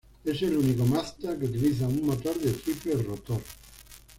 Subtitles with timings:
[0.25, 3.39] Es el único Mazda que utiliza un motor de triple rotor.